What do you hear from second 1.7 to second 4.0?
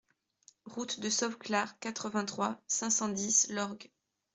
quatre-vingt-trois, cinq cent dix Lorgues